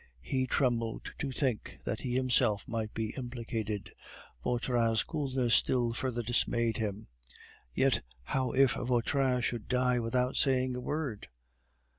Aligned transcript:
He 0.23 0.47
trembled 0.47 1.13
to 1.19 1.31
think 1.31 1.77
that 1.85 2.01
he 2.01 2.15
himself 2.15 2.67
might 2.67 2.91
be 2.91 3.11
implicated. 3.15 3.93
Vautrin's 4.43 5.03
coolness 5.03 5.53
still 5.53 5.93
further 5.93 6.23
dismayed 6.23 6.77
him. 6.77 7.07
"Yet, 7.75 8.01
how 8.23 8.51
if 8.51 8.71
Vautrin 8.73 9.41
should 9.41 9.67
die 9.67 9.99
without 9.99 10.37
saying 10.37 10.75
a 10.75 10.79
word?" 10.81 11.27